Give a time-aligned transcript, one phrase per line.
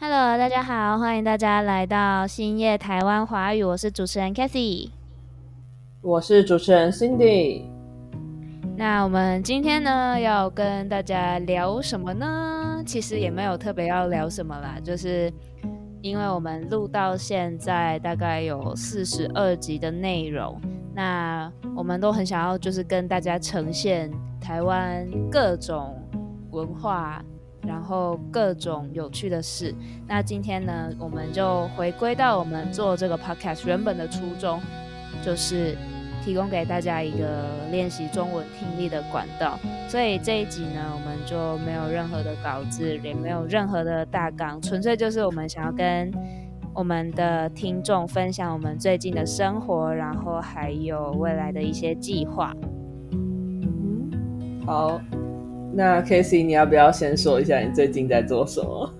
[0.00, 4.90] Hello，大家好，欢迎大家来到新夜台湾华语，我是主持人 Kathy，
[6.00, 7.64] 我是主持人 Cindy。
[8.76, 12.80] 那我们今天呢要跟大家聊什么呢？
[12.86, 15.32] 其实也没有特别要聊什么啦，就是
[16.00, 20.60] 因为我们录到现在大概有四十二集的内容，
[20.94, 24.08] 那我们都很想要就是跟大家呈现
[24.40, 26.00] 台湾各种
[26.52, 27.20] 文化。
[27.66, 29.74] 然后各种有趣的事。
[30.06, 34.60] 那今天呢，我们就回归到我们做这个 podcast 原本的初衷，
[35.22, 35.76] 就是
[36.24, 39.58] 提供给大家一个练习中文听力的管道。
[39.88, 46.12] 所以这一集呢，我们就没有任何的稿子，也没有任何的大纲，纯粹就是我们想要跟
[46.74, 52.54] 我们的听众分享我们最近的生活，然后还有未来的一些计划。
[54.64, 55.00] 好。
[55.72, 58.90] 那 k a s e y 你要不要先说一下你最近在做什么？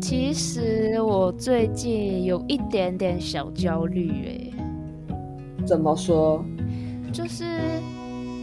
[0.00, 4.52] 其实我最近有一点点小焦虑诶。
[5.66, 6.44] 怎么说？
[7.12, 7.44] 就是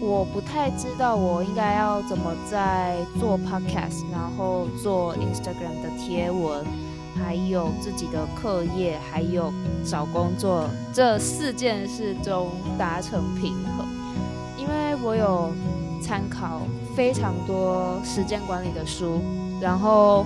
[0.01, 6.65] 我不太知道我应该要怎么在做 Podcast，然后做 Instagram 的贴文，
[7.15, 9.53] 还有自己的课业，还有
[9.85, 13.85] 找工作这四件事中达成平衡。
[14.57, 15.51] 因为我有
[16.01, 16.61] 参考。
[16.93, 19.21] 非常多时间管理的书，
[19.61, 20.25] 然后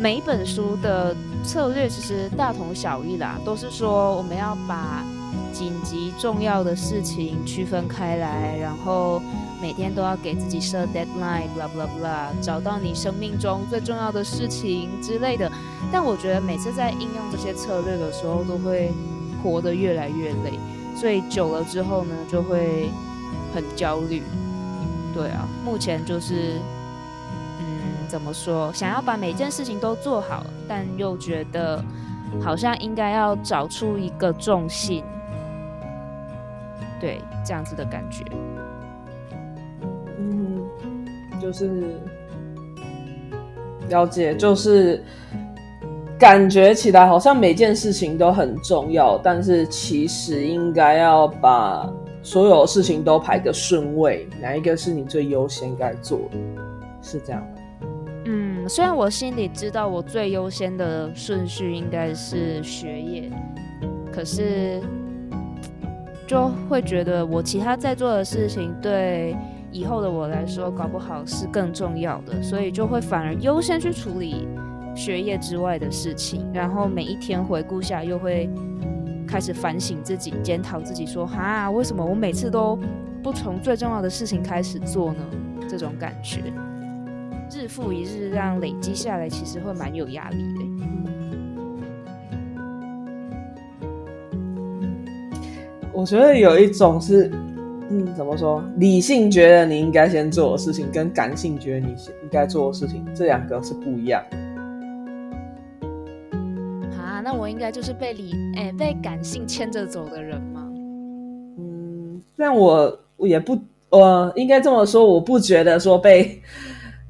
[0.00, 5.04] 每一本书的策略其实大同小异啦，都是说我们要把
[5.52, 9.20] 紧急重要的事情区分开来，然后
[9.60, 15.52] 每天都要给自己设 deadline，blah blah blah，找到你生命中最重要的事情之类的。
[15.92, 18.90] 但我觉得每次在应用这些策略的时候，都会
[19.42, 20.58] 活得越来越累，
[20.96, 22.88] 所以久了之后呢，就会
[23.54, 24.22] 很焦虑。
[25.18, 26.60] 对啊，目前就是，
[27.58, 28.72] 嗯，怎么说？
[28.72, 31.84] 想要把每件事情都做好，但又觉得
[32.40, 35.02] 好像应该要找出一个重心，
[37.00, 38.22] 对，这样子的感觉。
[40.20, 40.64] 嗯，
[41.40, 41.98] 就是
[43.88, 45.02] 了解，就是
[46.16, 51.92] 感觉起来好像每件事情都很重要，但是其实应该要把。
[52.28, 56.36] 所有事情都排个顺位，哪一个是你最优先该做的？
[57.00, 57.62] 是这样的
[58.26, 63.30] 嗯，虽然我心里知道我最优先的顺序应该是学业，
[64.12, 64.78] 可是
[66.26, 69.34] 就会觉得我其他在做的事情对
[69.72, 74.46] 以后的我来说，搞不好是更重要的，所以就会反而优先去处理
[74.94, 78.50] 学业之外的事情，然后每一天回顾下又会。
[79.28, 82.78] 开始反省自己，检讨自己，说哈，为什么我每次都
[83.22, 85.20] 不从最重要的事情开始做呢？
[85.68, 86.40] 这种感觉，
[87.52, 90.64] 日复一日这样累积下来，其实会蛮有压力的。
[95.92, 97.30] 我觉得有一种是，
[97.90, 98.64] 嗯，怎么说？
[98.76, 104.22] 理性觉得你应该先做的事情，跟感性觉得你应该做的事情，这两个是不一样。
[107.20, 110.64] 那我应该就是被理哎被感性牵着走的人吗？
[111.58, 113.58] 嗯，但我也不，
[113.90, 116.40] 我应该这么说，我不觉得说被，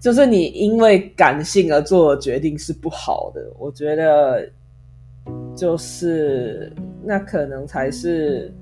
[0.00, 3.40] 就是你因为感性而做的决定是不好的。
[3.58, 4.48] 我觉得
[5.54, 6.72] 就是
[7.04, 8.52] 那可能才是，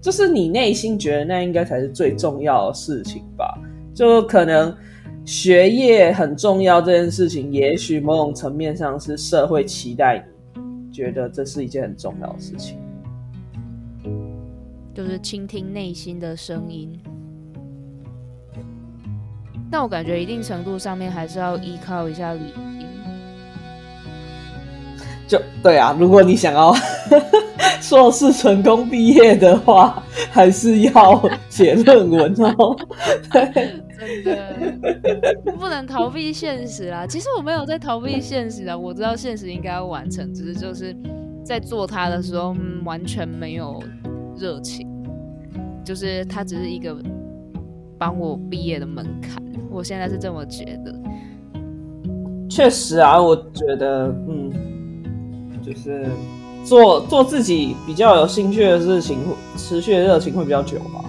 [0.00, 3.58] 就是你内心觉得那应该才是最重要的事情吧。
[3.94, 4.72] 就可能
[5.24, 10.35] 学业很重要这件事情，也许某种层面上是社会期待你。
[10.96, 12.78] 觉得这是一件很重要的事情，
[14.94, 16.98] 就是倾听内心的声音。
[19.70, 22.54] 但我感觉一定程度上面还是要依靠一下理。
[25.28, 26.74] 就对啊，如果你想要
[27.82, 32.74] 硕士成功毕业的话，还是要写论文哦。
[33.98, 37.06] 真的 不能逃避现实啦。
[37.06, 40.94] 其实我没有在逃避现实啊，我知道现实应该要完成，只是就是
[41.44, 42.54] 在做它的时候
[42.84, 43.82] 完全没有
[44.36, 44.86] 热情，
[45.84, 46.96] 就是它只是一个
[47.98, 49.42] 帮我毕业的门槛。
[49.70, 50.94] 我现在是这么觉得。
[52.48, 54.52] 确实啊，我觉得嗯，
[55.62, 56.06] 就是
[56.64, 59.18] 做做自己比较有兴趣的事情，
[59.56, 61.04] 持续的热情会比较久吧。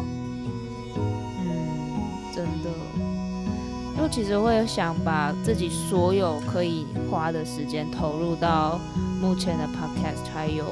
[4.07, 8.79] 其实会想把自己所有可以花的时间投入到
[9.21, 10.65] 目前的 podcast，还有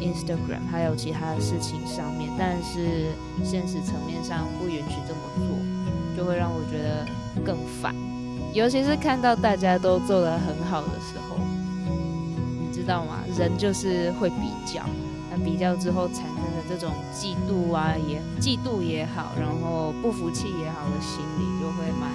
[0.00, 3.10] Instagram，还有其他的事情上面，但是
[3.44, 7.06] 现实层面上不允许这么做，就会让我觉得
[7.44, 7.94] 更烦。
[8.54, 11.36] 尤其是看到大家都做得很好的时候，
[12.60, 14.82] 你知道吗，人就是会比较，
[15.30, 22.10] 那比较之后产生的这种嫉妒啊，也嫉妒也好，然后不服气也好的心理，就会蛮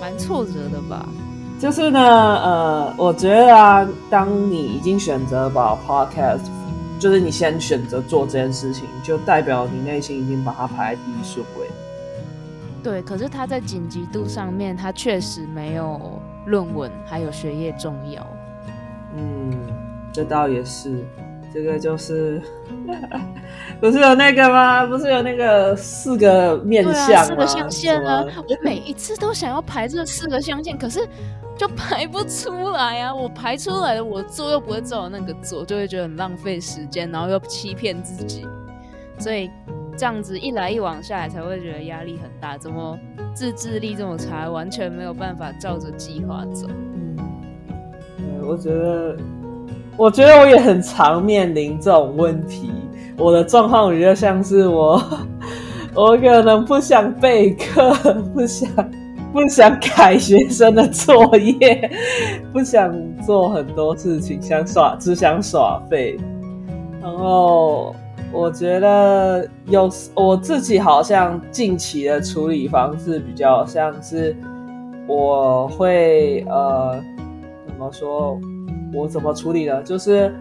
[0.00, 1.08] 蛮挫折的吧。
[1.58, 6.40] 就是呢，呃，我觉得啊，当你已经选择把 podcast，
[6.98, 11.66] 就是你先选择做这件事情，就代表你内心已经把它排在第一顺位。
[12.82, 16.00] 对，可是它在紧急度上面，它确实没有
[16.46, 18.26] 论文还有学业重要。
[19.14, 19.52] 嗯，
[20.14, 21.04] 这倒也是，
[21.52, 22.40] 这个就是
[23.80, 24.86] 不是有那个吗？
[24.86, 28.24] 不是有那个四个面相、四个象限啊？
[28.48, 31.00] 我每一次都想要排这四个象限，可是
[31.56, 33.14] 就排不出来啊！
[33.14, 38.46] 我排出来了，我做又不会照那个做，就会觉得很浪费时间，然后又欺骗自己，
[39.18, 39.50] 所以。
[39.96, 42.56] 这样子一来一往下来，才会觉得压力很大。
[42.56, 42.98] 怎么
[43.34, 46.66] 自制力这么差，完全没有办法照着计划走？
[48.16, 49.14] 嗯，我觉得，
[49.96, 52.70] 我觉得我也很常面临这种问题。
[53.16, 55.02] 我的状况比较像是我，
[55.94, 57.92] 我可能不想备课，
[58.34, 58.68] 不想
[59.32, 61.90] 不想改学生的作业，
[62.52, 62.94] 不想
[63.24, 66.16] 做很多事情，想耍，只想耍废，
[67.02, 67.94] 然后。
[68.32, 74.36] 我觉得有我自己好像近期的处理方式比较像是，
[75.08, 77.02] 我会呃
[77.66, 78.38] 怎么说？
[78.92, 79.82] 我怎么处理呢？
[79.82, 80.32] 就是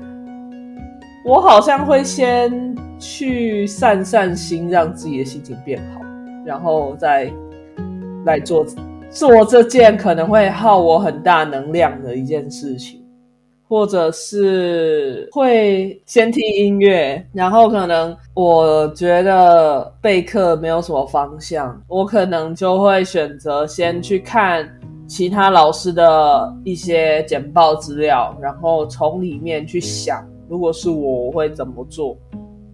[1.26, 6.02] 我好像会先去散散心，让自己的心情变好，
[6.46, 7.32] 然后再
[8.26, 8.66] 来做
[9.10, 12.98] 做这件可能会耗我很大能量的一件事情。
[13.72, 24.68] 或者是会先听音乐，然后可能我觉得备课没有什么方向，我可能就会选择先去看
[25.10, 32.16] 其他老师的一些简报资料，然后从里面去想，如果是我，我会怎么做？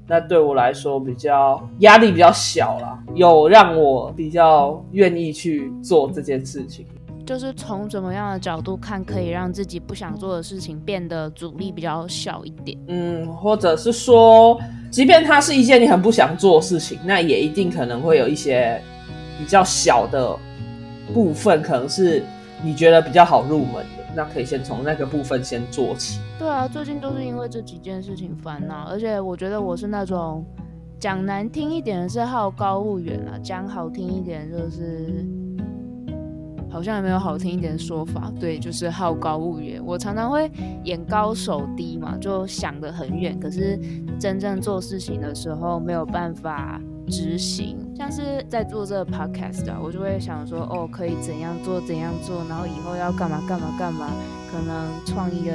[0.05, 6.85] 那对我来说比较压力比较小了，有让我比较愿意去做这件事情。
[7.25, 12.77] 就是从怎么样的角度看，可以让自己不想做的事情变得阻力比较小一点。
[12.89, 14.59] 嗯，或者是说，
[14.91, 18.79] 即便它是一件你很不想做的事情，那也一定可能会有一些
[19.39, 20.37] 比较小的
[21.13, 22.23] 部分，可能是
[22.63, 26.19] 你觉得比较好入门的，那可以先从那个部分先做起。
[26.37, 30.45] 对啊，最近都是因为这几件事情烦恼，而且我觉得我是那种
[30.99, 35.25] 讲难听一点的是好高骛远啊，讲好听一点就是。
[36.67, 39.81] 好像也没有好听一点的说法，对，就是好高骛远。
[39.85, 40.51] 我常常会
[40.83, 43.79] 眼高手低嘛，就想得很远，可是
[44.19, 47.77] 真正做事情的时候没有办法执行。
[47.95, 54.09] 像是在做这个 podcast 啊，我就会想说，哦，可以怎样做怎样做，然后以后要干嘛干嘛干嘛，
[54.51, 55.51] 可能创一个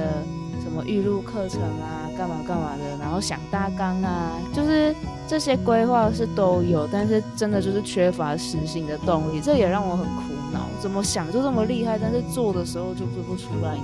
[0.63, 4.95] 什么预录课程啊，干嘛干嘛的，然后想大纲啊，就是
[5.29, 10.61] 这些规划是都有，但是真的就是缺乏实行的动力，这也让我很苦恼。
[10.81, 13.83] 怎么想就这么厉害，但是做的时候就做不出来呢？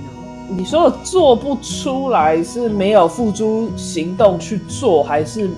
[0.49, 5.51] 你说做不出来是没有付诸行动去做，还是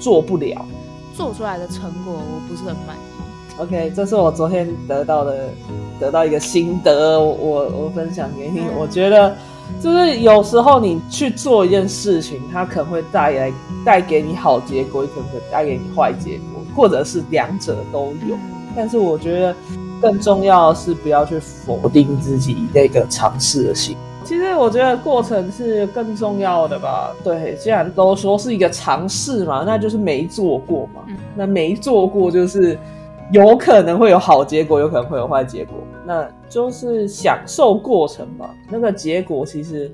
[0.00, 0.64] 做不了？
[1.16, 3.58] 做出来的成果我不是很满意。
[3.58, 5.48] OK，这是我昨天得到的，
[5.98, 8.60] 得到一个心得，我我分享给你。
[8.78, 9.34] 我觉得
[9.80, 13.52] 就是有时候你去做一件事情，它可能会带来
[13.84, 18.36] 带给你好结果，也可能会带给你坏结果，或者是两者都有。
[18.76, 19.54] 但是我觉得。
[19.98, 23.96] 更重要的是不要去否定自己那个尝试的心。
[24.26, 27.14] 其实我觉得过程是更重要的吧。
[27.22, 31.04] 对，既然都说是一个尝试嘛，那就是没做过嘛。
[31.36, 32.76] 那没做过就是
[33.30, 35.76] 有可能会有好结果，有可能会有坏结果。
[36.04, 38.52] 那就是享受过程吧。
[38.68, 39.88] 那个结果其实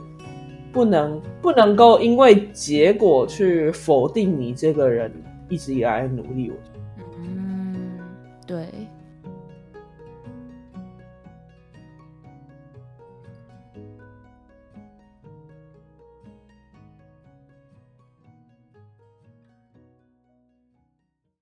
[0.72, 5.12] 不能不能够因为结果去否定你这个人
[5.50, 6.50] 一直以来的努力。
[6.50, 7.76] 我觉得嗯，
[8.46, 8.66] 对。